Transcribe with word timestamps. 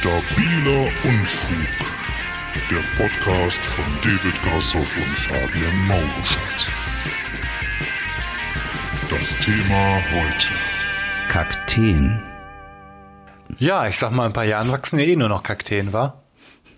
Stabiler 0.00 0.86
Unfug. 1.02 1.92
Der 2.70 3.02
Podcast 3.02 3.64
von 3.66 3.84
David 4.00 4.40
Grassoff 4.42 4.96
und 4.96 5.18
Fabian 5.18 5.86
Mauruschat. 5.88 6.70
Das 9.10 9.36
Thema 9.38 9.96
heute. 10.12 10.48
Kakteen. 11.28 12.22
Ja, 13.58 13.88
ich 13.88 13.98
sag 13.98 14.12
mal, 14.12 14.26
in 14.26 14.30
ein 14.30 14.32
paar 14.32 14.44
Jahren 14.44 14.70
wachsen 14.70 15.00
ja 15.00 15.04
eh 15.04 15.16
nur 15.16 15.28
noch 15.28 15.42
Kakteen, 15.42 15.92
wa? 15.92 16.22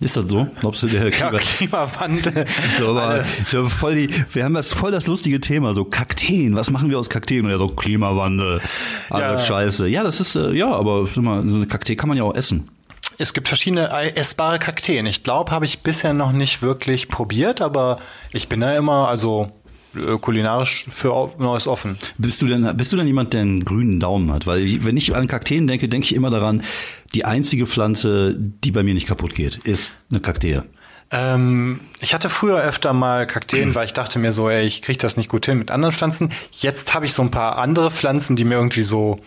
Ist 0.01 0.17
das 0.17 0.31
so? 0.31 0.47
Glaubst 0.61 0.83
du, 0.83 0.87
der 0.87 1.11
Ja, 1.11 1.11
Klima 1.11 1.39
Klimawandel. 1.39 2.47
so, 2.79 2.89
aber, 2.97 3.25
so 3.47 3.69
voll 3.69 3.97
die, 3.97 4.15
wir 4.33 4.45
haben 4.45 4.55
das 4.55 4.73
voll 4.73 4.93
das 4.93 5.07
lustige 5.07 5.41
Thema, 5.41 5.75
so 5.75 5.85
Kakteen, 5.85 6.57
was 6.57 6.71
machen 6.71 6.89
wir 6.89 6.99
aus 6.99 7.11
Kakteen? 7.11 7.45
Und 7.45 7.51
ja, 7.51 7.59
so 7.59 7.67
Klimawandel, 7.69 8.63
alles 9.11 9.43
Ja. 9.43 9.47
scheiße. 9.47 9.89
Ja, 9.89 10.03
das 10.05 10.21
ist, 10.21 10.37
äh, 10.37 10.53
ja, 10.53 10.71
aber 10.73 11.07
mal, 11.17 11.47
so 11.47 11.57
eine 11.57 11.67
Kaktee 11.67 11.97
kann 11.97 12.09
man 12.09 12.17
ja 12.17 12.25
auch 12.25 12.35
essen. 12.35 12.71
Es 13.21 13.35
gibt 13.35 13.49
verschiedene 13.49 13.91
essbare 14.17 14.59
Kakteen. 14.59 15.05
Ich 15.05 15.23
glaube, 15.23 15.51
habe 15.51 15.67
ich 15.67 15.81
bisher 15.81 16.15
noch 16.15 16.33
nicht 16.33 16.63
wirklich 16.63 17.09
probiert, 17.09 17.61
aber 17.61 17.99
ich 18.33 18.49
bin 18.49 18.61
da 18.61 18.75
immer, 18.75 19.09
also 19.09 19.53
äh, 19.95 20.17
kulinarisch 20.19 20.87
für 20.91 21.31
Neues 21.37 21.67
offen. 21.67 21.99
Bist 22.17 22.41
du 22.41 22.47
denn, 22.47 22.75
bist 22.79 22.93
du 22.93 22.97
denn 22.97 23.07
jemand, 23.07 23.35
der 23.35 23.43
einen 23.43 23.63
grünen 23.63 24.01
Daumen 24.01 24.33
hat? 24.33 24.47
Weil 24.47 24.87
wenn 24.87 24.97
ich 24.97 25.15
an 25.15 25.27
Kakteen 25.27 25.67
denke, 25.67 25.87
denke 25.87 26.07
ich 26.07 26.15
immer 26.15 26.31
daran, 26.31 26.63
die 27.13 27.27
einzige 27.27 27.67
Pflanze, 27.67 28.35
die 28.39 28.71
bei 28.71 28.83
mir 28.83 28.95
nicht 28.95 29.07
kaputt 29.07 29.35
geht, 29.35 29.57
ist 29.65 29.93
eine 30.11 30.21
Kaktee. 30.21 30.63
Ähm, 31.11 31.81
ich 32.01 32.15
hatte 32.15 32.31
früher 32.31 32.63
öfter 32.63 32.95
mal 32.95 33.27
Kakteen, 33.27 33.75
weil 33.75 33.85
ich 33.85 33.93
dachte 33.93 34.19
mir 34.19 34.33
so, 34.33 34.49
ey, 34.49 34.65
ich 34.65 34.81
kriege 34.81 34.99
das 34.99 35.19
nicht 35.19 35.29
gut 35.29 35.45
hin 35.45 35.59
mit 35.59 35.71
anderen 35.71 35.93
Pflanzen. 35.93 36.33
Jetzt 36.53 36.95
habe 36.95 37.05
ich 37.05 37.13
so 37.13 37.21
ein 37.21 37.31
paar 37.31 37.59
andere 37.59 37.91
Pflanzen, 37.91 38.37
die 38.37 38.45
mir 38.45 38.55
irgendwie 38.55 38.83
so 38.83 39.21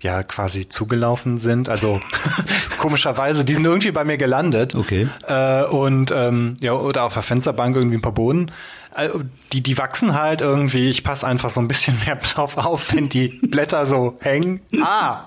ja 0.00 0.22
quasi 0.22 0.68
zugelaufen 0.68 1.38
sind. 1.38 1.68
Also 1.68 2.00
komischerweise, 2.78 3.44
die 3.44 3.54
sind 3.54 3.64
irgendwie 3.64 3.90
bei 3.90 4.04
mir 4.04 4.16
gelandet. 4.16 4.74
Okay. 4.74 5.08
Äh, 5.26 5.64
und 5.64 6.12
ähm, 6.14 6.56
ja, 6.60 6.72
oder 6.72 7.04
auf 7.04 7.14
der 7.14 7.22
Fensterbank 7.22 7.76
irgendwie 7.76 7.96
ein 7.98 8.02
paar 8.02 8.12
Bohnen. 8.12 8.50
Äh, 8.96 9.08
Die, 9.52 9.62
die 9.62 9.78
wachsen 9.78 10.14
halt 10.14 10.40
irgendwie. 10.40 10.90
Ich 10.90 11.04
passe 11.04 11.26
einfach 11.26 11.50
so 11.50 11.60
ein 11.60 11.68
bisschen 11.68 11.96
mehr 12.04 12.16
drauf 12.34 12.56
auf, 12.58 12.92
wenn 12.94 13.08
die 13.08 13.28
Blätter 13.42 13.86
so 13.86 14.16
hängen. 14.20 14.60
Ah, 14.82 15.24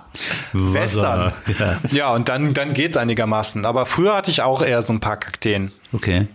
wässern. 0.53 1.33
Ja. 1.59 1.79
Ja, 1.91 2.13
und 2.13 2.29
dann, 2.29 2.53
dann 2.53 2.73
geht's 2.73 2.97
einigermaßen. 2.97 3.65
Aber 3.65 3.85
früher 3.85 4.15
hatte 4.15 4.31
ich 4.31 4.41
auch 4.41 4.61
eher 4.61 4.81
so 4.81 4.93
ein 4.93 4.99
paar 4.99 5.17
Kakteen. 5.17 5.71
Okay. 5.93 6.27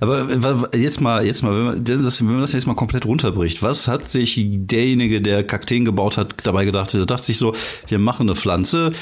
Aber 0.00 0.28
äh, 0.74 0.78
jetzt 0.78 1.00
mal, 1.00 1.24
jetzt 1.24 1.42
mal, 1.42 1.52
wenn 1.52 1.64
man 1.64 1.84
das, 1.84 2.20
wenn 2.20 2.32
man 2.32 2.40
das 2.42 2.52
jetzt 2.52 2.66
mal 2.66 2.74
komplett 2.74 3.06
runterbricht, 3.06 3.62
was 3.62 3.88
hat 3.88 4.08
sich 4.08 4.38
derjenige, 4.38 5.22
der 5.22 5.42
Kakteen 5.42 5.86
gebaut 5.86 6.18
hat, 6.18 6.46
dabei 6.46 6.66
gedacht? 6.66 6.92
Er 6.94 7.06
dachte 7.06 7.24
sich 7.24 7.38
so, 7.38 7.54
wir 7.88 7.98
machen 7.98 8.28
eine 8.28 8.36
Pflanze, 8.36 8.92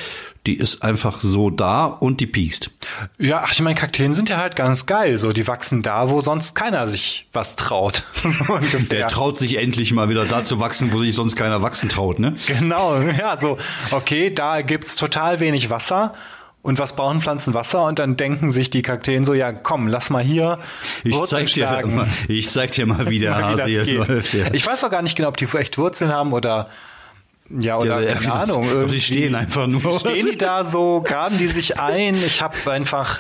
die 0.47 0.57
ist 0.57 0.83
einfach 0.83 1.21
so 1.21 1.51
da 1.51 1.87
und 1.87 2.21
die 2.21 2.27
piekst. 2.27 2.71
Ja, 3.19 3.43
ach, 3.45 3.53
ich 3.53 3.61
meine, 3.61 3.75
Kakteen 3.75 4.15
sind 4.15 4.29
ja 4.29 4.37
halt 4.37 4.55
ganz 4.57 4.87
geil. 4.87 5.19
So, 5.19 5.33
die 5.33 5.49
wachsen 5.49 5.83
da, 5.83 6.11
wo 6.11 6.21
sonst 6.21 6.55
keiner 6.55 6.87
sich 6.87 7.29
was 7.33 7.57
traut. 7.57 8.05
so. 8.15 8.59
Der 8.91 9.09
traut 9.09 9.39
sich 9.39 9.57
endlich 9.57 9.93
mal 9.93 10.09
wieder 10.11 10.27
da 10.27 10.45
zu 10.45 10.61
wachsen, 10.61 10.93
wo 10.93 11.01
sich 11.01 11.15
sonst 11.15 11.35
keiner 11.35 11.63
wachsen 11.63 11.89
traut, 11.89 12.21
ne? 12.21 12.37
Genau, 12.47 13.01
ja, 13.01 13.37
so, 13.37 13.59
okay, 13.91 14.31
da 14.33 14.63
gibt's 14.63 14.97
total 14.97 15.41
wenig 15.41 15.71
Wasser. 15.71 16.15
Und 16.65 16.79
was 16.79 16.97
brauchen 16.97 17.21
Pflanzen 17.21 17.53
Wasser? 17.53 17.85
Und 17.85 17.99
dann 17.99 18.17
denken 18.17 18.51
sich 18.51 18.71
die 18.71 18.81
Kakteen 18.81 19.27
so, 19.27 19.35
ja, 19.35 19.53
komm, 19.53 19.87
lass 19.87 20.09
mal 20.09 20.23
hier 20.25 20.59
Ich 21.05 21.13
Wurzeln 21.13 21.47
zeig 21.47 21.53
dir 21.55 21.69
schlagen. 21.69 21.95
mal, 21.95 22.09
ich 22.27 22.49
zeig 22.49 22.71
dir 22.71 22.87
mal, 22.87 23.07
wie 23.11 23.19
der 23.19 23.31
Mal, 23.39 23.45
Hase 23.45 23.75
das 23.75 23.85
hier 23.87 23.95
läuft. 24.05 24.33
Ja. 24.33 24.47
Ich 24.51 24.67
weiß 24.67 24.83
auch 24.83 24.91
gar 24.91 25.03
nicht 25.03 25.15
genau, 25.15 25.29
ob 25.29 25.37
die 25.37 25.45
echt 25.45 25.77
Wurzeln 25.77 26.11
haben 26.11 26.33
oder 26.33 26.71
ja, 27.51 27.77
oder 27.77 28.01
Ja, 28.01 28.15
keine 28.15 28.33
Ahnung. 28.41 28.89
die 28.89 29.01
stehen 29.03 29.35
einfach 29.35 29.67
nur. 29.67 30.01
Stehen 30.01 30.27
die 30.33 30.39
da 30.39 30.65
so, 30.65 31.03
graben 31.07 31.37
die 31.37 31.49
sich 31.49 31.79
ein? 31.79 32.15
Ich 32.15 32.41
habe 32.41 32.57
einfach, 32.73 33.19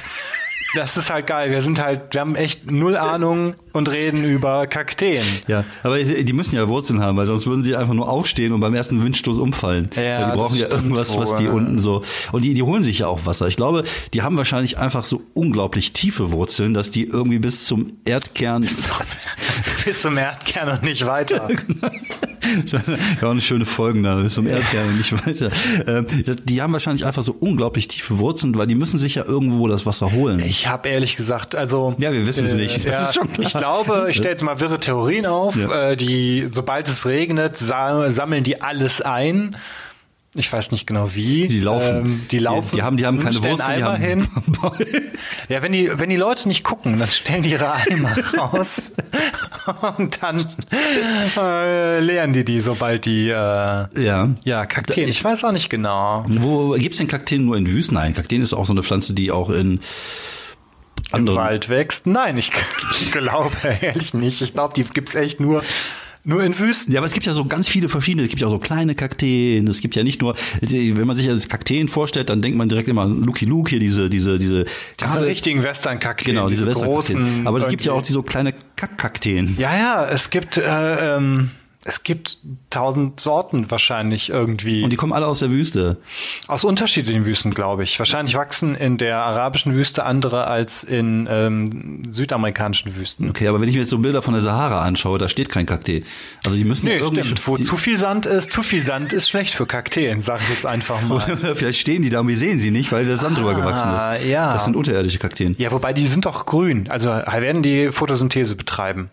das 0.75 0.97
ist 0.97 1.11
halt 1.11 1.27
geil. 1.27 1.51
Wir 1.51 1.61
sind 1.61 1.81
halt, 1.81 2.15
wir 2.15 2.21
haben 2.21 2.35
echt 2.35 2.71
null 2.71 2.97
Ahnung 2.97 3.55
und 3.73 3.91
reden 3.91 4.25
über 4.25 4.67
Kakteen. 4.67 5.25
Ja, 5.47 5.65
aber 5.83 5.99
die 5.99 6.33
müssen 6.33 6.57
ja 6.57 6.69
Wurzeln 6.69 7.01
haben, 7.01 7.17
weil 7.17 7.27
sonst 7.27 7.47
würden 7.47 7.63
sie 7.63 7.77
einfach 7.77 7.95
nur 7.95 8.09
aufstehen 8.09 8.53
und 8.53 8.61
beim 8.61 8.75
ersten 8.75 9.03
Windstoß 9.05 9.39
umfallen. 9.39 9.91
Ja, 9.97 10.21
weil 10.21 10.31
die 10.31 10.37
brauchen 10.37 10.59
ja 10.59 10.69
irgendwas, 10.69 11.19
was 11.19 11.37
die 11.37 11.49
unten 11.49 11.79
so. 11.79 12.03
Und 12.33 12.45
die, 12.45 12.55
die 12.55 12.63
holen 12.63 12.83
sich 12.83 13.01
ja 13.01 13.07
auch 13.07 13.27
Wasser. 13.27 13.47
Ich 13.49 13.57
glaube, 13.57 13.85
die 14.13 14.23
haben 14.23 14.37
wahrscheinlich 14.37 14.79
einfach 14.79 15.05
so 15.05 15.23
unglaublich 15.35 15.93
tiefe 15.93 16.33
Wurzeln, 16.33 16.75
dass 16.75 16.91
die 16.91 17.05
irgendwie 17.05 17.39
bis 17.39 17.67
zum 17.67 17.87
Erdkern. 18.05 18.63
Bis 19.85 20.03
zum 20.03 20.19
Erdkern 20.19 20.69
und 20.69 20.83
nicht 20.83 21.07
weiter. 21.07 21.49
ja, 22.67 22.81
auch 23.27 23.31
eine 23.31 23.41
schöne 23.41 23.65
Folgen 23.65 24.03
da, 24.03 24.17
bis 24.17 24.35
zum 24.35 24.47
Erdkern 24.47 24.97
nicht 24.97 25.13
weiter. 25.27 25.51
Ähm, 25.87 26.07
die 26.45 26.63
haben 26.63 26.73
wahrscheinlich 26.73 27.05
einfach 27.05 27.23
so 27.23 27.35
unglaublich 27.39 27.89
tiefe 27.89 28.19
Wurzeln, 28.19 28.57
weil 28.57 28.67
die 28.67 28.75
müssen 28.75 28.99
sich 28.99 29.15
ja 29.17 29.25
irgendwo 29.25 29.69
das 29.69 29.87
Wasser 29.87 30.13
holen. 30.13 30.41
Ich 30.41 30.67
habe 30.69 30.89
ehrlich 30.89 31.17
gesagt, 31.17 31.55
also 31.55 31.95
Ja, 31.99 32.13
wir 32.13 32.27
wissen 32.27 32.47
es 32.47 32.55
nicht. 32.55 32.87
Das 32.87 33.15
Ja, 33.15 33.23
ich 33.39 33.53
glaube, 33.55 34.07
ich 34.11 34.17
stelle 34.17 34.31
jetzt 34.31 34.43
mal 34.43 34.61
wirre 34.61 34.81
Theorien 34.81 35.27
auf, 35.27 35.57
Ja. 35.57 35.91
äh, 35.91 35.97
die 35.97 36.49
sobald 36.51 36.89
es 36.89 37.07
regnet, 37.07 37.57
sa 37.57 38.11
sammeln 38.11 38.45
die 38.45 38.61
alles 38.63 39.01
ein. 39.01 39.57
Ich 40.37 40.53
weiß 40.53 40.73
nicht 40.73 40.87
genau 40.87 41.15
wie. 41.15 41.47
Die 41.47 41.61
laufen. 41.61 41.97
Ähm, 41.97 42.27
die 42.31 42.39
laufen. 42.39 42.69
Die, 42.73 42.77
die 42.77 42.83
haben, 42.83 42.97
die 42.97 43.07
haben 43.07 43.21
keine 43.21 43.35
stellen 43.35 43.53
Wurzeln, 43.53 43.77
die 43.77 43.83
Eimer 43.85 43.93
haben 43.93 44.03
hin. 44.03 44.29
Ja, 45.49 45.63
wenn 45.63 45.73
die, 45.73 45.91
wenn 45.95 46.11
die 46.11 46.17
Leute 46.17 46.49
nicht 46.49 46.65
gucken, 46.65 46.99
dann 46.99 47.09
stellen 47.09 47.43
die 47.43 47.51
ihre 47.51 47.73
Eimer 47.73 48.17
raus 48.37 48.93
und 49.97 50.23
dann 50.23 50.49
äh, 51.37 52.01
leeren 52.01 52.33
die 52.33 52.45
die, 52.45 52.61
sobald 52.61 53.05
die, 53.05 53.29
äh, 53.29 53.33
ja. 53.33 54.31
ja, 54.43 54.67
Kakteen. 54.67 55.09
Ich 55.09 55.23
weiß 55.23 55.45
auch 55.45 55.53
nicht 55.53 55.71
genau. 55.71 56.25
Wo 56.27 56.73
gibt's 56.73 56.99
denn 56.99 57.09
Kakteen 57.09 57.45
nur 57.45 57.57
in 57.57 57.69
Wüsten? 57.69 57.95
Nein, 57.95 58.15
Kakteen 58.15 58.43
ist 58.43 58.53
auch 58.53 58.67
so 58.67 58.73
eine 58.73 58.83
Pflanze, 58.83 59.15
die 59.15 59.31
auch 59.31 59.51
in 59.51 59.75
Im 59.75 59.81
anderen 61.13 61.39
Wald 61.39 61.69
wächst? 61.69 62.07
Nein, 62.07 62.39
ich 62.39 62.51
glaube 63.13 63.57
ehrlich 63.81 64.15
nicht. 64.15 64.41
Ich 64.41 64.53
glaube, 64.53 64.75
die 64.75 64.85
gibt's 64.85 65.15
echt 65.15 65.41
nur, 65.41 65.63
nur 66.25 66.43
in 66.43 66.59
Wüsten. 66.59 66.93
Ja, 66.93 67.01
aber 67.01 67.07
es 67.07 67.13
gibt 67.13 67.27
ja 67.27 67.33
so 67.35 67.45
ganz 67.45 67.69
viele 67.69 67.89
verschiedene. 67.89 68.23
Es 68.25 68.31
gibt 68.31 68.41
ja 68.41 68.49
auch 68.49 68.53
so 68.53 68.59
kleine 68.59 68.95
Kakteen. 68.95 69.69
Es 69.69 69.81
gibt 69.81 69.95
ja 69.95 70.03
nicht 70.03 70.21
nur, 70.23 70.35
wenn 70.61 71.07
man 71.07 71.17
sich 71.17 71.27
das 71.27 71.49
Kakteen 71.49 71.89
vorstellt, 71.89 72.31
dann 72.31 72.43
denkt 72.43 72.57
man 72.57 72.69
direkt 72.69 72.89
immer 72.89 73.03
an 73.03 73.23
Lucky 73.23 73.45
Luke 73.45 73.71
hier, 73.71 73.79
diese, 73.79 74.09
diese, 74.11 74.39
diese, 74.39 74.65
Diese 75.01 75.27
richtigen 75.27 75.63
Western-Kakteen. 75.63 76.35
genau, 76.35 76.49
diese, 76.49 76.65
großen. 76.67 76.87
großen. 77.17 77.47
Aber 77.47 77.59
es 77.59 77.69
gibt 77.69 77.85
ja 77.85 77.93
auch 77.93 77.97
irgendwie- 77.97 78.07
die 78.09 78.13
so 78.15 78.23
kleine 78.23 78.55
Kackkakteen. 78.77 79.55
Ja, 79.59 79.77
ja, 79.77 80.09
es 80.09 80.31
gibt, 80.31 80.57
äh, 80.57 81.17
ähm, 81.17 81.51
es 81.85 82.03
gibt 82.03 82.39
tausend 82.71 83.21
Sorten 83.21 83.71
wahrscheinlich 83.71 84.31
irgendwie. 84.31 84.83
Und 84.83 84.91
die 84.91 84.97
kommen 84.97 85.13
alle 85.13 85.27
aus 85.27 85.41
der 85.41 85.51
Wüste. 85.51 85.99
aus 86.49 86.65
unterschiedlichen 86.65 87.27
Wüsten, 87.27 87.53
glaube 87.53 87.85
ich. 87.85 87.99
Wahrscheinlich 87.99 88.35
wachsen 88.37 88.75
in 88.75 88.97
der 88.97 89.19
arabischen 89.19 89.75
Wüste 89.75 90.05
andere 90.05 90.47
als 90.47 90.83
in 90.83 91.29
ähm, 91.31 92.03
südamerikanischen 92.11 92.97
Wüsten. 92.97 93.29
Okay, 93.29 93.49
aber 93.49 93.61
wenn 93.61 93.69
ich 93.69 93.75
mir 93.75 93.83
jetzt 93.83 93.91
so 93.91 93.99
Bilder 93.99 94.23
von 94.23 94.33
der 94.35 94.41
Sahara 94.41 94.81
anschaue, 94.83 95.19
da 95.19 95.29
steht 95.29 95.49
kein 95.51 95.67
Kaktee. 95.67 96.03
Also 96.45 96.57
die 96.57 96.65
müssen 96.65 96.87
Nee, 96.87 96.97
irgendwie 96.97 97.23
stimmt. 97.23 97.47
Wo 97.47 97.57
zu 97.59 97.77
viel 97.77 97.99
Sand 97.99 98.27
ist, 98.27 98.51
zu 98.51 98.63
viel 98.63 98.83
Sand 98.85 99.13
ist 99.13 99.29
schlecht 99.29 99.53
für 99.55 99.67
Kakteen, 99.67 100.23
sag 100.23 100.41
ich 100.41 100.49
jetzt 100.49 100.67
einfach 100.67 101.03
mal. 101.07 101.23
Oder 101.39 101.55
vielleicht 101.55 101.79
stehen 101.81 102.03
die 102.03 102.11
da 102.11 102.21
und 102.21 102.29
wir 102.29 102.37
sehen 102.39 102.59
sie 102.59 102.71
nicht, 102.71 102.93
weil 102.93 103.05
der 103.05 103.19
Sand 103.19 103.37
drüber 103.39 103.55
gewachsen 103.55 103.89
Ah, 103.89 104.15
ist. 104.15 104.27
ja. 104.27 104.53
Das 104.53 104.65
sind 104.65 104.75
unterirdische 104.77 105.19
Kakteen. 105.19 105.55
Ja, 105.59 105.71
wobei 105.71 105.93
die 105.93 106.07
sind 106.07 106.25
doch 106.27 106.47
grün. 106.47 106.89
Also 106.89 107.11
werden 107.11 107.63
die 107.63 107.93
Photosynthese 107.93 108.57
betreiben. 108.57 109.11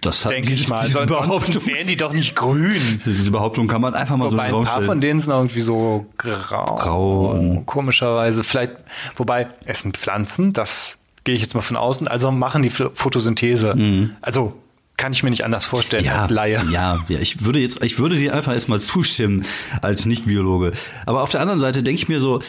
Das 0.00 0.24
hat 0.24 0.32
Denke 0.32 0.52
ich 0.52 0.68
mal. 0.68 0.84
diese 0.86 1.06
Behauptung. 1.06 1.64
wären 1.66 1.86
die 1.86 1.96
doch 1.96 2.12
nicht 2.12 2.34
grün. 2.36 2.80
Diese 3.04 3.30
Behauptung 3.30 3.66
kann 3.68 3.80
man 3.80 3.94
einfach 3.94 4.16
mal 4.16 4.30
Wobei 4.30 4.50
so 4.50 4.58
ein 4.58 4.64
paar 4.64 4.82
von 4.82 5.00
denen 5.00 5.20
sind 5.20 5.32
irgendwie 5.32 5.60
so 5.60 6.06
grau. 6.18 6.76
Grau 6.76 7.62
Komischerweise. 7.66 8.44
Vielleicht, 8.44 8.72
wobei, 9.16 9.48
es 9.64 9.80
sind 9.80 9.96
Pflanzen, 9.96 10.52
das 10.52 10.98
gehe 11.24 11.34
ich 11.34 11.40
jetzt 11.40 11.54
mal 11.54 11.60
von 11.62 11.76
außen, 11.76 12.06
also 12.08 12.30
machen 12.30 12.62
die 12.62 12.70
Ph- 12.70 12.90
Photosynthese. 12.94 14.10
Also 14.20 14.54
kann 14.96 15.12
ich 15.12 15.22
mir 15.22 15.30
nicht 15.30 15.44
anders 15.44 15.66
vorstellen 15.66 16.06
als 16.08 16.30
Laie. 16.30 16.62
Ja, 16.70 17.04
ja, 17.08 17.18
ich 17.18 17.44
würde 17.44 17.58
jetzt, 17.58 17.82
ich 17.82 17.98
würde 17.98 18.16
dir 18.16 18.34
einfach 18.34 18.52
erstmal 18.52 18.80
zustimmen 18.80 19.44
als 19.82 20.06
Nicht-Biologe. 20.06 20.72
Aber 21.06 21.22
auf 21.22 21.30
der 21.30 21.40
anderen 21.40 21.58
Seite 21.60 21.82
denke 21.82 22.00
ich 22.02 22.08
mir 22.08 22.20
so, 22.20 22.42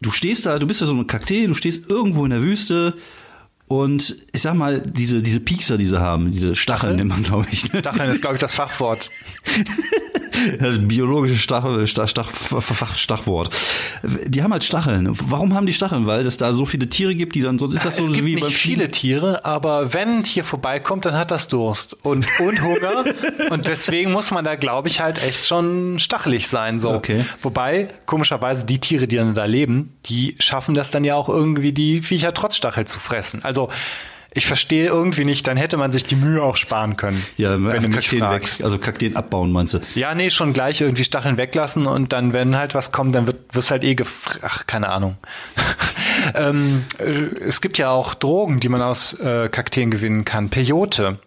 du 0.00 0.10
stehst 0.10 0.46
da, 0.46 0.58
du 0.58 0.66
bist 0.66 0.80
ja 0.80 0.86
so 0.86 0.92
eine 0.94 1.04
Kakteen, 1.04 1.48
du 1.48 1.54
stehst 1.54 1.88
irgendwo 1.88 2.24
in 2.24 2.30
der 2.30 2.42
Wüste 2.42 2.94
und 3.74 4.14
ich 4.32 4.42
sag 4.42 4.54
mal, 4.54 4.80
diese, 4.80 5.20
diese 5.20 5.40
Piekser, 5.40 5.76
die 5.76 5.86
sie 5.86 5.98
haben, 5.98 6.30
diese 6.30 6.54
Stacheln 6.54 6.94
nennt 6.94 7.10
man, 7.10 7.24
glaube 7.24 7.46
ich. 7.50 7.72
ne? 7.72 7.80
Stacheln 7.80 8.08
ist, 8.08 8.20
glaube 8.20 8.36
ich, 8.36 8.40
das 8.40 8.54
Fachwort. 8.54 9.10
Das 10.58 10.78
biologische 10.78 11.36
Stachel, 11.36 11.86
Stach, 11.86 12.08
Stach, 12.08 12.96
Stachwort. 12.96 13.50
Die 14.02 14.42
haben 14.42 14.52
halt 14.52 14.64
Stacheln. 14.64 15.08
Warum 15.10 15.54
haben 15.54 15.66
die 15.66 15.72
Stacheln? 15.72 16.06
Weil 16.06 16.26
es 16.26 16.36
da 16.36 16.52
so 16.52 16.66
viele 16.66 16.88
Tiere 16.88 17.14
gibt, 17.14 17.34
die 17.34 17.40
dann, 17.40 17.58
sonst 17.58 17.74
ist 17.74 17.84
das 17.84 17.96
so 17.96 18.04
es 18.04 18.12
gibt 18.12 18.26
wie 18.26 18.34
nicht 18.34 18.42
beim 18.42 18.52
viele 18.52 18.90
Tiere, 18.90 19.44
aber 19.44 19.94
wenn 19.94 20.18
ein 20.18 20.22
Tier 20.22 20.44
vorbeikommt, 20.44 21.04
dann 21.04 21.14
hat 21.14 21.30
das 21.30 21.48
Durst 21.48 21.96
und, 22.04 22.26
und 22.40 22.62
Hunger. 22.62 23.04
und 23.50 23.66
deswegen 23.66 24.12
muss 24.12 24.30
man 24.30 24.44
da, 24.44 24.54
glaube 24.56 24.88
ich, 24.88 25.00
halt 25.00 25.22
echt 25.22 25.44
schon 25.44 25.98
stachelig 25.98 26.48
sein. 26.48 26.80
So. 26.80 26.92
Okay. 26.92 27.24
Wobei, 27.42 27.88
komischerweise, 28.06 28.64
die 28.64 28.78
Tiere, 28.78 29.06
die 29.06 29.16
dann 29.16 29.34
da 29.34 29.44
leben, 29.44 29.92
die 30.06 30.36
schaffen 30.38 30.74
das 30.74 30.90
dann 30.90 31.04
ja 31.04 31.14
auch 31.14 31.28
irgendwie, 31.28 31.72
die 31.72 32.02
Viecher 32.02 32.34
trotz 32.34 32.56
Stachel 32.56 32.86
zu 32.86 32.98
fressen. 32.98 33.44
Also 33.44 33.70
Ich 34.34 34.46
verstehe 34.46 34.86
irgendwie 34.86 35.24
nicht, 35.24 35.46
dann 35.46 35.56
hätte 35.56 35.76
man 35.76 35.92
sich 35.92 36.04
die 36.04 36.16
Mühe 36.16 36.42
auch 36.42 36.56
sparen 36.56 36.96
können. 36.96 37.24
Ja, 37.36 37.52
wenn 37.52 37.82
du 37.82 37.88
mich 37.88 37.96
Kakteen 37.96 38.20
weg, 38.20 38.28
fragst. 38.28 38.64
also 38.64 38.78
Kakteen 38.78 39.14
abbauen, 39.14 39.52
meinst 39.52 39.74
du? 39.74 39.80
Ja, 39.94 40.14
nee, 40.14 40.30
schon 40.30 40.52
gleich 40.52 40.80
irgendwie 40.80 41.04
Stacheln 41.04 41.36
weglassen 41.36 41.86
und 41.86 42.12
dann, 42.12 42.32
wenn 42.32 42.56
halt 42.56 42.74
was 42.74 42.90
kommt, 42.90 43.14
dann 43.14 43.28
wird 43.28 43.54
wirst 43.54 43.70
halt 43.70 43.84
eh 43.84 43.94
gef 43.94 44.38
Ach, 44.42 44.66
keine 44.66 44.88
Ahnung. 44.88 45.16
ähm, 46.34 46.84
äh, 46.98 47.04
es 47.46 47.60
gibt 47.60 47.78
ja 47.78 47.90
auch 47.90 48.14
Drogen, 48.14 48.58
die 48.58 48.68
man 48.68 48.82
aus 48.82 49.14
äh, 49.20 49.48
Kakteen 49.48 49.90
gewinnen 49.90 50.24
kann. 50.24 50.50
Peyote. 50.50 51.18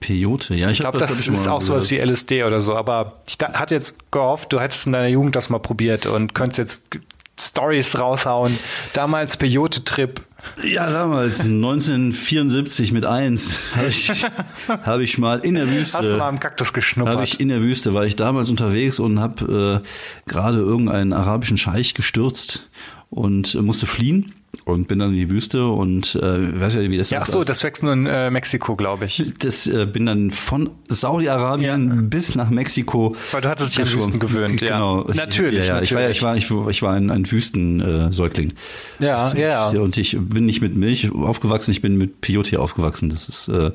Peyote, 0.00 0.54
ja. 0.54 0.70
Ich 0.70 0.80
glaube, 0.80 0.98
das, 0.98 1.18
ich 1.18 1.24
schon 1.26 1.34
ist 1.34 1.48
auch 1.48 1.60
sowas 1.60 1.90
wie 1.90 1.98
LSD 1.98 2.44
oder 2.44 2.60
so. 2.60 2.76
Aber 2.76 3.20
ich 3.26 3.38
da, 3.38 3.54
hatte 3.54 3.74
jetzt 3.74 4.12
gehofft, 4.12 4.52
du 4.52 4.60
hättest 4.60 4.86
in 4.86 4.92
deiner 4.92 5.08
Jugend 5.08 5.36
das 5.36 5.50
mal 5.50 5.58
probiert 5.58 6.06
und 6.06 6.34
könntest 6.34 6.58
jetzt 6.58 6.98
Stories 7.48 7.98
raushauen. 7.98 8.58
Damals 8.92 9.36
Peyote-Trip. 9.36 10.20
Ja, 10.64 10.90
damals, 10.90 11.40
1974 11.40 12.90
mit 12.90 13.04
eins, 13.04 13.58
habe 13.76 13.86
ich, 13.86 14.10
hab 14.68 15.00
ich 15.00 15.18
mal 15.18 15.38
in 15.38 15.54
der 15.54 15.68
Wüste. 15.68 15.98
Hast 15.98 16.12
du 16.12 16.16
mal 16.16 16.28
am 16.28 16.40
Kaktus 16.40 16.72
geschnuppert? 16.72 17.14
Habe 17.14 17.24
ich 17.24 17.38
in 17.38 17.48
der 17.48 17.62
Wüste, 17.62 17.94
war 17.94 18.04
ich 18.04 18.16
damals 18.16 18.50
unterwegs 18.50 18.98
und 18.98 19.20
habe 19.20 19.82
äh, 19.84 20.28
gerade 20.28 20.58
irgendeinen 20.58 21.12
arabischen 21.12 21.58
Scheich 21.58 21.94
gestürzt 21.94 22.68
und 23.08 23.54
äh, 23.54 23.62
musste 23.62 23.86
fliehen 23.86 24.34
und 24.64 24.86
bin 24.88 24.98
dann 25.00 25.10
in 25.10 25.16
die 25.16 25.30
Wüste 25.30 25.66
und 25.66 26.14
äh, 26.16 26.60
weiß 26.60 26.76
ja, 26.76 26.82
wie 26.82 26.96
das 26.96 27.10
ja, 27.10 27.18
ach 27.20 27.26
ist. 27.26 27.32
so, 27.32 27.42
das 27.44 27.64
wächst 27.64 27.82
nur 27.82 27.92
in 27.92 28.06
äh, 28.06 28.30
Mexiko, 28.30 28.76
glaube 28.76 29.06
ich. 29.06 29.22
das 29.40 29.66
äh, 29.66 29.86
bin 29.86 30.06
dann 30.06 30.30
von 30.30 30.70
Saudi-Arabien 30.88 32.08
bis 32.10 32.34
nach 32.36 32.50
Mexiko. 32.50 33.16
Weil 33.32 33.40
du 33.40 33.48
hattest 33.48 33.76
dich 33.76 33.86
an. 33.86 33.92
Wüsten 34.00 34.18
gewöhnt, 34.20 34.60
ja. 34.60 34.76
Genau. 34.76 35.04
Natürlich, 35.12 35.66
Ja, 35.66 35.76
ja. 35.76 35.82
Ich 35.82 35.92
war, 35.94 36.02
ja- 36.02 36.08
natürlich. 36.08 36.16
ich 36.18 36.22
war, 36.22 36.36
ich 36.36 36.50
war, 36.50 36.68
ich 36.68 36.82
war 36.82 36.92
ein, 36.94 37.10
ein 37.10 37.30
Wüstensäugling. 37.30 38.52
Ja, 39.00 39.32
ja, 39.34 39.72
ja. 39.72 39.80
Und 39.80 39.96
ich 39.96 40.16
bin 40.18 40.46
nicht 40.46 40.60
mit 40.60 40.76
Milch 40.76 41.10
aufgewachsen, 41.12 41.70
ich 41.72 41.82
bin 41.82 41.96
mit 41.96 42.20
Peyote 42.20 42.60
aufgewachsen. 42.60 43.08
Das 43.10 43.28
ist, 43.28 43.48
äh, 43.48 43.72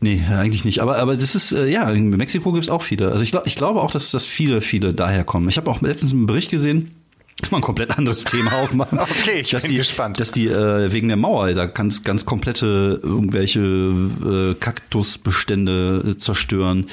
nee, 0.00 0.22
eigentlich 0.30 0.64
nicht. 0.64 0.80
Aber, 0.80 0.98
aber 0.98 1.16
das 1.16 1.34
ist, 1.34 1.52
äh, 1.52 1.66
ja, 1.68 1.90
in 1.90 2.10
Mexiko 2.10 2.52
gibt's 2.52 2.68
auch 2.68 2.82
viele. 2.82 3.12
Also 3.12 3.22
ich, 3.22 3.32
ich 3.44 3.54
glaube 3.56 3.80
auch, 3.82 3.90
dass, 3.90 4.10
dass 4.10 4.26
viele, 4.26 4.60
viele 4.60 4.92
daher 4.92 5.24
kommen. 5.24 5.48
Ich 5.48 5.56
habe 5.56 5.70
auch 5.70 5.80
letztens 5.80 6.12
einen 6.12 6.26
Bericht 6.26 6.50
gesehen, 6.50 6.90
ist 6.92 7.01
mal 7.50 7.58
ein 7.58 7.62
komplett 7.62 7.96
anderes 7.98 8.24
Thema 8.24 8.52
aufmachen. 8.52 8.98
Okay, 8.98 9.40
ich 9.40 9.50
dass 9.50 9.62
bin 9.62 9.72
die, 9.72 9.76
gespannt. 9.76 10.20
Dass 10.20 10.32
die 10.32 10.46
äh, 10.46 10.92
wegen 10.92 11.08
der 11.08 11.16
Mauer 11.16 11.52
da 11.52 11.66
ganz, 11.66 12.04
ganz 12.04 12.24
komplette 12.26 13.00
irgendwelche 13.02 13.60
äh, 13.60 14.54
Kaktusbestände 14.54 16.04
äh, 16.10 16.16
zerstören. 16.16 16.86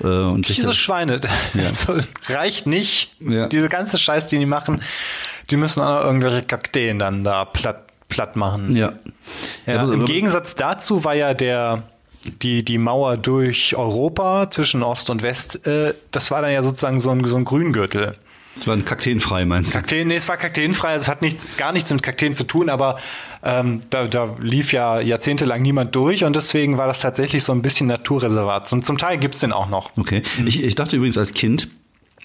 Äh, 0.00 0.06
und 0.06 0.46
sich 0.46 0.56
Diese 0.56 0.74
Schweine, 0.74 1.20
also, 1.54 1.96
reicht 2.26 2.66
nicht. 2.66 3.16
Ja. 3.20 3.48
Diese 3.48 3.68
ganze 3.68 3.98
Scheiß, 3.98 4.26
die 4.28 4.38
die 4.38 4.46
machen, 4.46 4.82
die 5.50 5.56
müssen 5.56 5.82
auch 5.82 6.00
noch 6.00 6.04
irgendwelche 6.04 6.42
Kakteen 6.42 6.98
dann 6.98 7.24
da 7.24 7.44
platt, 7.44 7.84
platt 8.08 8.36
machen. 8.36 8.74
ja. 8.76 8.92
Ja, 9.66 9.82
Im 9.82 10.04
Gegensatz 10.04 10.54
dazu 10.54 11.02
war 11.02 11.14
ja 11.14 11.34
der 11.34 11.82
die, 12.42 12.64
die 12.64 12.78
Mauer 12.78 13.16
durch 13.16 13.76
Europa 13.76 14.50
zwischen 14.50 14.82
Ost 14.82 15.10
und 15.10 15.22
West, 15.22 15.66
äh, 15.66 15.94
das 16.10 16.30
war 16.30 16.42
dann 16.42 16.52
ja 16.52 16.62
sozusagen 16.62 16.98
so 16.98 17.10
ein, 17.10 17.24
so 17.24 17.36
ein 17.36 17.44
Grüngürtel. 17.44 18.16
Es 18.56 18.66
war 18.66 18.74
ein 18.74 18.84
kakteenfrei, 18.84 19.44
meinst 19.44 19.74
du? 19.74 19.78
Kakteen, 19.78 20.08
nee, 20.08 20.16
es 20.16 20.28
war 20.28 20.36
kakteenfrei, 20.36 20.94
es 20.94 21.08
hat 21.08 21.22
nichts, 21.22 21.56
gar 21.56 21.72
nichts 21.72 21.92
mit 21.92 22.02
Kakteen 22.02 22.34
zu 22.34 22.44
tun, 22.44 22.70
aber 22.70 22.98
ähm, 23.42 23.82
da, 23.90 24.06
da 24.06 24.36
lief 24.40 24.72
ja 24.72 25.00
jahrzehntelang 25.00 25.60
niemand 25.60 25.94
durch 25.94 26.24
und 26.24 26.34
deswegen 26.34 26.78
war 26.78 26.86
das 26.86 27.00
tatsächlich 27.00 27.44
so 27.44 27.52
ein 27.52 27.62
bisschen 27.62 27.86
Naturreservat. 27.86 28.72
Und 28.72 28.86
zum 28.86 28.98
Teil 28.98 29.18
gibt's 29.18 29.40
den 29.40 29.52
auch 29.52 29.68
noch. 29.68 29.90
Okay. 29.96 30.22
Ich, 30.46 30.62
ich 30.62 30.74
dachte 30.74 30.96
übrigens 30.96 31.18
als 31.18 31.34
Kind, 31.34 31.68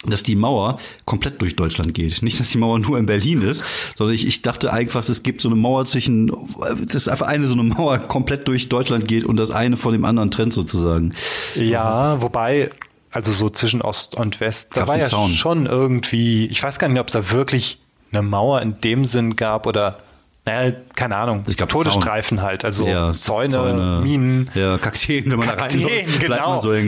dass 0.05 0.23
die 0.23 0.35
Mauer 0.35 0.79
komplett 1.05 1.41
durch 1.41 1.55
Deutschland 1.55 1.93
geht. 1.93 2.21
Nicht, 2.23 2.39
dass 2.39 2.49
die 2.49 2.57
Mauer 2.57 2.79
nur 2.79 2.97
in 2.97 3.05
Berlin 3.05 3.41
ist, 3.41 3.63
sondern 3.95 4.15
ich, 4.15 4.25
ich 4.25 4.41
dachte 4.41 4.73
einfach, 4.73 5.07
es 5.07 5.23
gibt 5.23 5.41
so 5.41 5.49
eine 5.49 5.55
Mauer 5.55 5.85
zwischen, 5.85 6.31
dass 6.91 7.07
einfach 7.07 7.27
eine 7.27 7.45
so 7.45 7.53
eine 7.53 7.63
Mauer 7.63 7.99
komplett 7.99 8.47
durch 8.47 8.69
Deutschland 8.69 9.07
geht 9.07 9.25
und 9.25 9.37
das 9.37 9.51
eine 9.51 9.77
von 9.77 9.93
dem 9.93 10.05
anderen 10.05 10.31
trennt 10.31 10.53
sozusagen. 10.53 11.13
Ja, 11.55 12.21
wobei, 12.21 12.71
also 13.11 13.31
so 13.33 13.49
zwischen 13.49 13.81
Ost 13.81 14.15
und 14.15 14.39
West, 14.39 14.75
da 14.75 14.87
war 14.87 14.97
ja 14.97 15.07
Zaun? 15.07 15.33
schon 15.33 15.65
irgendwie, 15.65 16.45
ich 16.47 16.63
weiß 16.63 16.79
gar 16.79 16.87
nicht, 16.87 16.99
ob 16.99 17.07
es 17.07 17.13
da 17.13 17.31
wirklich 17.31 17.79
eine 18.11 18.21
Mauer 18.21 18.61
in 18.61 18.79
dem 18.81 19.05
Sinn 19.05 19.35
gab 19.35 19.67
oder, 19.67 19.99
naja, 20.43 20.75
keine 20.95 21.17
Ahnung, 21.17 21.43
gab 21.43 21.59
einen 21.61 21.67
Todesstreifen 21.69 22.41
halt, 22.41 22.65
also 22.65 22.87
Ja, 22.87 23.13
Zäune, 23.13 24.01
Minen. 24.01 24.49
Ja, 24.55 24.79
Kakteen, 24.79 25.29
wenn 25.29 25.37
man 25.37 25.47
da 25.47 25.55
Kakteen, 25.55 25.85
reinläuft, 25.85 26.19
bleibt 26.19 26.43
genau. 26.43 26.61
so. 26.61 26.73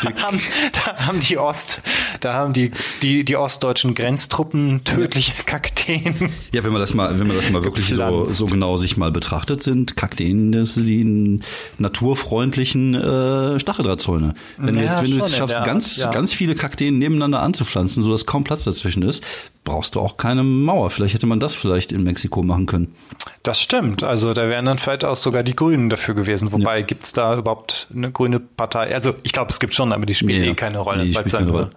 Da 0.00 0.22
haben, 0.22 0.40
da 0.72 1.06
haben 1.06 1.18
die 1.18 1.38
Ost, 1.38 1.82
da 2.20 2.32
haben 2.32 2.52
die, 2.52 2.70
die, 3.02 3.24
die 3.24 3.36
ostdeutschen 3.36 3.96
Grenztruppen 3.96 4.84
tödliche 4.84 5.32
Kakteen. 5.44 6.32
Ja, 6.52 6.62
wenn 6.64 6.72
man 6.72 6.80
das 6.80 6.94
mal, 6.94 7.18
wenn 7.18 7.26
man 7.26 7.36
das 7.36 7.50
mal 7.50 7.64
wirklich 7.64 7.88
so, 7.88 7.96
Gepflanzt. 7.96 8.36
so 8.36 8.46
genau 8.46 8.76
sich 8.76 8.96
mal 8.96 9.10
betrachtet, 9.10 9.62
sind 9.62 9.96
Kakteen 9.96 10.52
das 10.52 10.74
sind 10.74 10.86
die 10.86 11.40
naturfreundlichen 11.78 12.94
äh, 12.94 13.58
Stacheldrahtzäune. 13.58 14.34
Wenn 14.56 14.74
du 14.74 14.80
Ja, 14.80 14.86
jetzt, 14.86 15.02
wenn 15.02 15.10
du 15.10 15.24
es 15.24 15.36
schaffst, 15.36 15.64
ganz, 15.64 16.06
ganz 16.12 16.32
viele 16.32 16.54
Kakteen 16.54 16.98
nebeneinander 16.98 17.40
anzupflanzen, 17.40 18.02
so 18.02 18.10
dass 18.10 18.24
kaum 18.24 18.44
Platz 18.44 18.64
dazwischen 18.64 19.02
ist, 19.02 19.24
brauchst 19.68 19.94
du 19.94 20.00
auch 20.00 20.16
keine 20.16 20.42
Mauer. 20.42 20.90
Vielleicht 20.90 21.14
hätte 21.14 21.26
man 21.26 21.40
das 21.40 21.54
vielleicht 21.54 21.92
in 21.92 22.02
Mexiko 22.02 22.42
machen 22.42 22.66
können. 22.66 22.94
Das 23.42 23.60
stimmt. 23.60 24.02
Also 24.02 24.32
da 24.34 24.48
wären 24.48 24.64
dann 24.64 24.78
vielleicht 24.78 25.04
auch 25.04 25.16
sogar 25.16 25.42
die 25.42 25.54
Grünen 25.54 25.90
dafür 25.90 26.14
gewesen. 26.14 26.50
Wobei 26.52 26.82
gibt's 26.82 27.12
da 27.12 27.36
überhaupt 27.36 27.88
eine 27.94 28.10
grüne 28.10 28.40
Partei? 28.40 28.94
Also 28.94 29.14
ich 29.22 29.32
glaube, 29.32 29.50
es 29.50 29.60
gibt 29.60 29.74
schon, 29.74 29.92
aber 29.92 30.06
die 30.06 30.14
spielt 30.14 30.44
Ja, 30.44 30.52
eh 30.52 30.54
keine 30.54 30.78
Rolle. 30.78 31.04
nee, 31.04 31.12
spielt 31.12 31.30
keine 31.32 31.50
Rolle. 31.50 31.70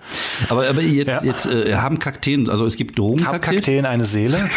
Aber, 0.50 0.68
aber 0.68 0.82
jetzt, 0.82 1.08
Ja. 1.08 1.24
jetzt 1.24 1.46
äh, 1.46 1.76
haben 1.76 2.00
Kakteen, 2.00 2.50
also 2.50 2.66
es 2.66 2.76
gibt 2.78 2.92
Haben 2.92 2.96
Drogenkakteen. 3.18 3.56
Kakteen 3.56 3.86
eine 3.86 4.06
Seele? 4.06 4.38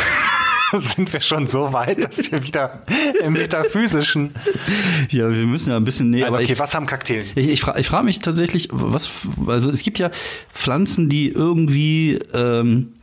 Sind 0.77 1.13
wir 1.13 1.21
schon 1.21 1.47
so 1.47 1.73
weit, 1.73 2.03
dass 2.03 2.33
wir 2.33 2.43
wieder 2.43 2.81
im 3.23 3.35
Metaphysischen. 3.35 4.33
Ja, 5.11 5.31
wir 5.31 5.47
müssen 5.47 5.71
ja 5.71 5.77
ein 5.77 5.85
bisschen 5.85 6.11
näher. 6.11 6.27
Aber 6.27 6.39
okay, 6.39 6.53
ich, 6.55 6.59
was 6.59 6.75
haben 6.75 6.87
Kakteen? 6.87 7.25
Ich, 7.37 7.47
ich 7.49 7.61
frage 7.61 7.79
ich 7.81 7.87
frag 7.87 8.05
mich 8.05 8.19
tatsächlich, 8.21 8.69
was, 8.73 9.09
also 9.47 9.71
es 9.71 9.83
gibt 9.83 10.01
ja 10.01 10.11
Pflanzen, 10.53 11.09
die 11.09 11.29
irgendwie, 11.29 12.19
ähm, 12.33 12.95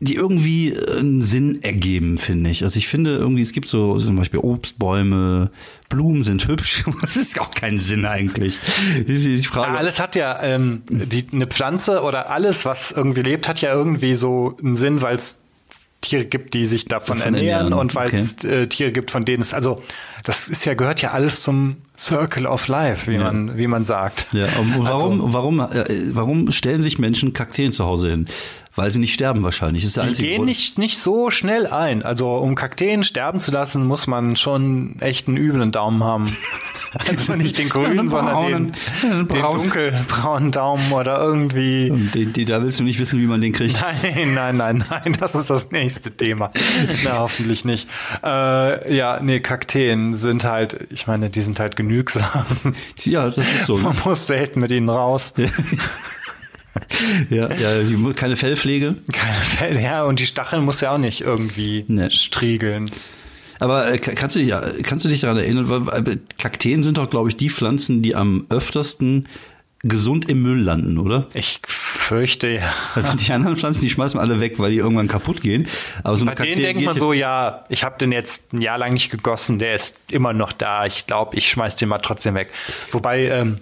die 0.00 0.14
irgendwie 0.16 0.74
einen 0.98 1.22
Sinn 1.22 1.62
ergeben, 1.62 2.18
finde 2.18 2.50
ich. 2.50 2.62
Also 2.64 2.78
ich 2.78 2.88
finde 2.88 3.16
irgendwie, 3.16 3.42
es 3.42 3.52
gibt 3.52 3.68
so 3.68 3.96
zum 3.98 4.16
Beispiel 4.16 4.40
Obstbäume, 4.40 5.50
Blumen 5.88 6.24
sind 6.24 6.46
hübsch, 6.48 6.84
das 7.02 7.16
ist 7.16 7.40
auch 7.40 7.50
kein 7.50 7.78
Sinn 7.78 8.04
eigentlich. 8.04 8.58
Ich, 9.06 9.26
ich 9.26 9.48
frage, 9.48 9.72
Ja, 9.72 9.78
alles 9.78 10.00
hat 10.00 10.16
ja, 10.16 10.42
ähm, 10.42 10.82
die, 10.88 11.24
eine 11.32 11.46
Pflanze 11.46 12.02
oder 12.02 12.30
alles, 12.30 12.64
was 12.64 12.90
irgendwie 12.92 13.22
lebt, 13.22 13.48
hat 13.48 13.60
ja 13.60 13.72
irgendwie 13.72 14.14
so 14.14 14.56
einen 14.62 14.76
Sinn, 14.76 15.00
weil 15.02 15.16
es 15.16 15.40
Tiere 16.00 16.26
gibt, 16.26 16.52
die 16.52 16.66
sich 16.66 16.84
davon 16.84 17.16
Davon 17.18 17.34
ernähren, 17.34 17.62
ernähren, 17.62 17.72
und 17.80 17.94
weil 17.94 18.12
es 18.14 18.44
äh, 18.44 18.66
Tiere 18.66 18.92
gibt, 18.92 19.10
von 19.10 19.24
denen 19.24 19.40
es, 19.42 19.54
also 19.54 19.82
das 20.22 20.48
ist 20.48 20.66
ja, 20.66 20.74
gehört 20.74 21.00
ja 21.00 21.12
alles 21.12 21.42
zum 21.42 21.76
Circle 21.96 22.46
of 22.46 22.68
Life, 22.68 23.10
wie 23.10 23.14
Ja. 23.16 23.22
man, 23.32 23.56
wie 23.56 23.66
man 23.66 23.84
sagt. 23.86 24.26
ja, 24.32 24.46
und 24.58 24.74
warum, 24.84 25.20
Also, 25.22 25.32
warum, 25.32 25.60
äh, 25.60 25.84
warum 26.14 26.52
stellen 26.52 26.82
sich 26.82 26.98
Menschen 26.98 27.32
Kakteen 27.32 27.72
zu 27.72 27.86
Hause 27.86 28.10
hin? 28.10 28.26
Weil 28.76 28.90
sie 28.90 28.98
nicht 28.98 29.14
sterben 29.14 29.44
wahrscheinlich. 29.44 29.84
Ist 29.84 29.96
der 29.96 30.04
die 30.04 30.08
einzige 30.10 30.28
gehen 30.28 30.36
Grund. 30.38 30.48
nicht, 30.48 30.78
nicht 30.78 30.98
so 30.98 31.30
schnell 31.30 31.66
ein. 31.68 32.02
Also 32.02 32.34
um 32.36 32.54
Kakteen 32.56 33.04
sterben 33.04 33.38
zu 33.38 33.52
lassen, 33.52 33.86
muss 33.86 34.06
man 34.08 34.34
schon 34.36 34.96
echt 35.00 35.28
einen 35.28 35.36
üblen 35.36 35.72
Daumen 35.72 36.02
haben. 36.02 36.24
Also 37.08 37.34
nicht 37.34 37.58
den 37.58 37.68
grünen, 37.70 37.98
einen 37.98 38.08
sondern 38.08 38.34
braunen, 38.34 38.72
den, 39.02 39.10
einen 39.10 39.26
den 39.26 39.40
braunen. 39.40 39.62
dunkelbraunen 39.62 40.52
Daumen 40.52 40.92
oder 40.92 41.18
irgendwie. 41.18 41.90
Und 41.90 42.14
die, 42.14 42.26
die, 42.26 42.44
da 42.44 42.62
willst 42.62 42.78
du 42.78 42.84
nicht 42.84 43.00
wissen, 43.00 43.20
wie 43.20 43.26
man 43.26 43.40
den 43.40 43.52
kriegt. 43.52 43.80
Nein, 43.80 44.32
nein, 44.34 44.56
nein, 44.56 44.84
nein, 44.88 45.16
das 45.18 45.34
ist 45.34 45.50
das 45.50 45.72
nächste 45.72 46.16
Thema. 46.16 46.52
Na, 47.02 47.18
hoffentlich 47.18 47.64
nicht. 47.64 47.88
Äh, 48.22 48.94
ja, 48.96 49.18
nee, 49.20 49.40
Kakteen 49.40 50.14
sind 50.14 50.44
halt, 50.44 50.86
ich 50.90 51.08
meine, 51.08 51.30
die 51.30 51.40
sind 51.40 51.58
halt 51.58 51.74
genügsam. 51.74 52.22
Ja, 53.02 53.26
das 53.26 53.38
ist 53.38 53.66
so. 53.66 53.76
Ne? 53.76 53.82
Man 53.82 53.96
muss 54.04 54.28
selten 54.28 54.60
mit 54.60 54.70
ihnen 54.70 54.88
raus. 54.88 55.34
Ja, 57.30 57.52
ja, 57.56 57.82
die, 57.82 58.12
keine 58.14 58.36
Fellpflege. 58.36 58.96
Keine 59.12 59.32
Fälle, 59.34 59.80
ja, 59.82 60.04
und 60.04 60.18
die 60.20 60.26
Stacheln 60.26 60.64
muss 60.64 60.80
ja 60.80 60.92
auch 60.92 60.98
nicht 60.98 61.20
irgendwie 61.20 61.84
Nee. 61.88 62.10
striegeln. 62.10 62.90
Aber 63.60 63.90
äh, 63.92 63.98
ka- 63.98 64.12
kannst 64.14 64.36
du 64.36 64.40
dich, 64.40 64.52
kannst 64.82 65.04
du 65.04 65.08
dich 65.08 65.20
daran 65.20 65.36
erinnern, 65.38 65.66
weil, 65.68 66.18
Kakteen 66.38 66.82
sind 66.82 66.98
doch, 66.98 67.08
glaube 67.08 67.28
ich, 67.28 67.36
die 67.36 67.50
Pflanzen, 67.50 68.02
die 68.02 68.14
am 68.14 68.46
öftersten 68.50 69.28
gesund 69.86 70.28
im 70.30 70.42
Müll 70.42 70.60
landen, 70.62 70.96
oder? 70.98 71.26
Ich 71.34 71.60
fürchte, 71.66 72.48
ja. 72.48 72.72
Also 72.94 73.14
die 73.16 73.30
anderen 73.32 73.54
Pflanzen, 73.54 73.82
die 73.82 73.90
schmeißen 73.90 74.18
wir 74.18 74.22
alle 74.22 74.40
weg, 74.40 74.58
weil 74.58 74.70
die 74.72 74.78
irgendwann 74.78 75.08
kaputt 75.08 75.42
gehen. 75.42 75.66
Aber 76.02 76.16
so 76.16 76.24
Bei 76.24 76.34
denen 76.34 76.46
Kakteen 76.48 76.64
denkt 76.64 76.84
man 76.84 76.98
so, 76.98 77.12
ja, 77.12 77.66
ich 77.68 77.84
habe 77.84 77.98
den 77.98 78.10
jetzt 78.10 78.52
ein 78.54 78.62
Jahr 78.62 78.78
lang 78.78 78.94
nicht 78.94 79.10
gegossen, 79.10 79.58
der 79.58 79.74
ist 79.74 79.98
immer 80.10 80.32
noch 80.32 80.52
da. 80.52 80.86
Ich 80.86 81.06
glaube, 81.06 81.36
ich 81.36 81.48
schmeiß 81.50 81.76
den 81.76 81.90
mal 81.90 81.98
trotzdem 81.98 82.34
weg. 82.34 82.48
Wobei, 82.92 83.26
ähm, 83.28 83.56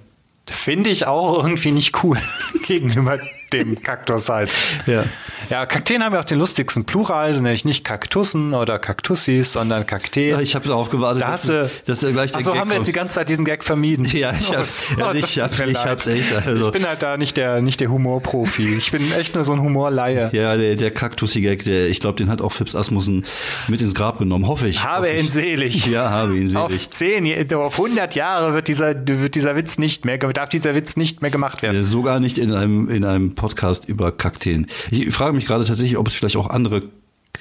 finde 0.46 0.90
ich 0.90 1.06
auch 1.06 1.42
irgendwie 1.42 1.72
nicht 1.72 2.02
cool 2.02 2.18
gegenüber 2.66 3.18
dem 3.52 3.80
Kaktus 3.82 4.28
halt. 4.28 4.50
Ja. 4.86 5.04
Ja, 5.50 5.66
Kakteen 5.66 6.02
haben 6.04 6.14
ja 6.14 6.20
auch 6.20 6.24
den 6.24 6.38
lustigsten 6.38 6.84
Plural, 6.84 7.32
nämlich 7.32 7.64
nicht 7.64 7.84
Kaktussen 7.84 8.54
oder 8.54 8.78
Kaktussis, 8.78 9.52
sondern 9.52 9.86
Kakteen. 9.86 10.30
Ja, 10.30 10.40
ich 10.40 10.54
habe 10.54 10.66
darauf 10.66 10.88
gewartet, 10.88 11.22
Da 11.22 11.32
dass, 11.32 11.42
du, 11.42 11.70
dass 11.84 12.00
der 12.00 12.12
gleich 12.12 12.30
der 12.30 12.38
Achso, 12.38 12.52
Gag 12.52 12.60
haben 12.60 12.70
wir 12.70 12.76
jetzt 12.78 12.86
die 12.88 12.92
ganze 12.92 13.14
Zeit 13.14 13.28
diesen 13.28 13.44
Gag 13.44 13.64
vermieden. 13.64 14.04
Ja, 14.12 14.32
ich 14.38 14.52
hab's, 14.56 14.82
Oh, 14.96 15.00
ja, 15.00 15.14
ich 15.14 15.40
hab's, 15.40 15.58
ich 15.60 15.84
hab's 15.84 16.06
echt. 16.06 16.32
Also, 16.32 16.66
Ich 16.66 16.72
bin 16.72 16.86
halt 16.86 17.02
da 17.02 17.16
nicht 17.16 17.36
der, 17.36 17.60
nicht 17.60 17.80
der 17.80 17.90
Humorprofi. 17.90 18.74
Ich 18.76 18.90
bin 18.92 19.02
echt 19.18 19.34
nur 19.34 19.44
so 19.44 19.52
ein 19.52 19.60
Humorlaie. 19.60 20.30
ja, 20.32 20.56
der, 20.56 20.76
der 20.76 20.90
Kaktussi-Gag, 20.90 21.64
der, 21.64 21.88
ich 21.88 22.00
glaube, 22.00 22.16
den 22.18 22.30
hat 22.30 22.40
auch 22.40 22.52
Phipps 22.52 22.74
Asmussen 22.74 23.24
mit 23.68 23.82
ins 23.82 23.94
Grab 23.94 24.18
genommen, 24.18 24.46
hoffe 24.46 24.68
ich. 24.68 24.82
Habe 24.84 25.06
hoffe 25.08 25.16
ihn 25.18 25.26
ich. 25.26 25.32
selig. 25.32 25.86
Ja, 25.92 26.08
habe 26.10 26.36
ihn 26.38 26.56
Auf 26.56 26.70
selig. 26.70 26.90
zehn, 26.90 27.52
auf 27.54 27.74
100 27.78 28.14
Jahre 28.14 28.54
wird 28.54 28.68
dieser, 28.68 28.94
wird 29.06 29.34
dieser 29.34 29.56
Witz 29.56 29.76
nicht 29.78 30.04
mehr, 30.04 30.16
darf 30.18 30.48
dieser 30.48 30.74
Witz 30.74 30.96
nicht 30.96 31.20
mehr 31.20 31.30
gemacht 31.30 31.62
werden. 31.62 31.82
Sogar 31.82 32.20
nicht 32.20 32.38
in 32.38 32.52
einem, 32.52 32.88
in 32.88 33.04
einem 33.04 33.34
Podcast 33.42 33.88
über 33.88 34.12
Kakteen. 34.12 34.68
Ich 34.92 35.12
frage 35.12 35.32
mich 35.34 35.46
gerade 35.46 35.64
tatsächlich, 35.64 35.98
ob 35.98 36.06
es 36.06 36.14
vielleicht 36.14 36.36
auch 36.36 36.48
andere 36.48 36.84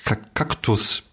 Kak 0.03 0.33
Kaktus, 0.33 1.03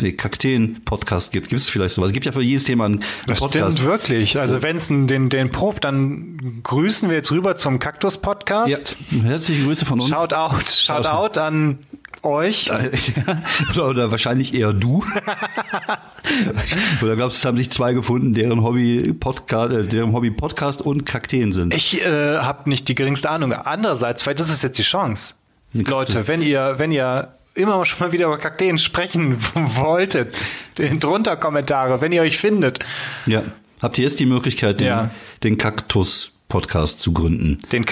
nee, 0.00 0.12
Kakteen-Podcast 0.12 1.32
gibt. 1.32 1.50
Gibt 1.50 1.60
es 1.60 1.68
vielleicht 1.68 1.94
sowas? 1.94 2.08
Es 2.10 2.14
gibt 2.14 2.24
ja 2.24 2.32
für 2.32 2.40
jedes 2.40 2.64
Thema 2.64 2.86
einen 2.86 3.02
Das 3.26 3.40
Podcast. 3.40 3.76
stimmt 3.76 3.90
wirklich. 3.90 4.38
Also 4.38 4.62
wenn 4.62 4.76
es 4.76 4.88
den, 4.88 5.28
den 5.28 5.50
Prob, 5.50 5.82
dann 5.82 6.62
grüßen 6.62 7.10
wir 7.10 7.16
jetzt 7.16 7.30
rüber 7.30 7.56
zum 7.56 7.74
Ja, 7.74 7.78
Kaktus-Podcast. 7.80 8.96
herzliche 9.22 9.64
Grüße 9.64 9.84
von 9.84 10.00
uns. 10.00 10.08
Shout 10.08 10.32
out, 10.32 10.70
shout 10.70 11.04
out 11.04 11.36
an 11.36 11.80
euch. 12.24 12.70
oder, 13.72 13.88
oder 13.88 14.10
wahrscheinlich 14.10 14.54
eher 14.54 14.72
du. 14.72 15.04
oder 17.02 17.16
glaubst 17.16 17.36
du, 17.36 17.40
es 17.40 17.44
haben 17.44 17.56
sich 17.56 17.70
zwei 17.70 17.92
gefunden, 17.92 18.34
deren 18.34 18.62
Hobby 18.62 19.12
Podcast, 19.12 19.72
äh, 19.72 19.86
deren 19.86 20.12
Hobby 20.12 20.30
Podcast 20.30 20.82
und 20.82 21.04
Kakteen 21.06 21.52
sind? 21.52 21.74
Ich 21.74 22.02
äh, 22.04 22.38
habe 22.38 22.68
nicht 22.68 22.88
die 22.88 22.94
geringste 22.94 23.30
Ahnung. 23.30 23.52
Andererseits, 23.52 24.22
vielleicht 24.22 24.40
ist 24.40 24.50
es 24.50 24.62
jetzt 24.62 24.78
die 24.78 24.82
Chance. 24.82 25.34
Leute, 25.72 26.26
wenn 26.28 26.42
ihr, 26.42 26.74
wenn 26.78 26.90
ihr 26.92 27.28
immer 27.54 27.84
schon 27.84 28.06
mal 28.06 28.12
wieder 28.12 28.26
über 28.26 28.38
Kakteen 28.38 28.78
sprechen 28.78 29.36
wolltet, 29.54 30.44
den 30.78 31.00
drunter 31.00 31.36
Kommentare, 31.36 32.00
wenn 32.00 32.12
ihr 32.12 32.22
euch 32.22 32.38
findet, 32.38 32.78
ja. 33.26 33.42
Habt 33.82 33.98
ihr 33.98 34.04
jetzt 34.04 34.18
die 34.20 34.26
Möglichkeit, 34.26 34.80
den, 34.80 34.86
Ja. 34.86 35.10
den 35.44 35.58
Kaktus-Podcast 35.58 36.98
zu 36.98 37.12
gründen? 37.12 37.58
den 37.72 37.84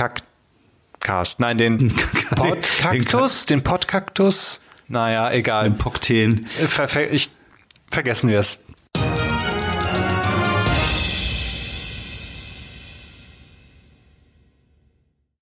Kackcast, 1.04 1.38
nein, 1.38 1.58
den 1.58 1.92
Podkaktus, 2.34 3.44
den 3.50 3.62
Podkaktus, 3.62 4.62
naja, 4.88 5.30
egal. 5.32 5.66
Ein 5.66 5.76
Pokteen. 5.76 6.46
Ver, 6.46 6.88
ver, 6.88 7.12
ich, 7.12 7.28
vergessen 7.90 8.30
wir 8.30 8.40
es. 8.40 8.63